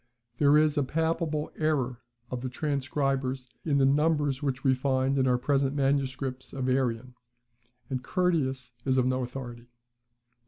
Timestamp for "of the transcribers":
2.31-3.47